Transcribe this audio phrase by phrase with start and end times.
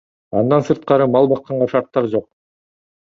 [0.39, 2.25] Андан сырткары мал бакканга шарттар жок.